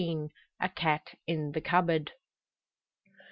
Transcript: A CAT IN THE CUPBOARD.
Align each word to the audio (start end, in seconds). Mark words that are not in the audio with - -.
A 0.59 0.67
CAT 0.67 1.13
IN 1.27 1.51
THE 1.51 1.61
CUPBOARD. 1.61 2.13